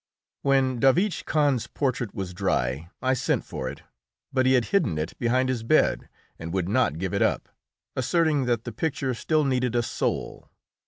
[0.51, 3.83] ]When Davich Kahn's portrait was dry I sent for it,
[4.33, 7.49] but he had hidden it behind his bed and would not give it up,
[7.95, 10.49] asserting that the picture still needed a soul.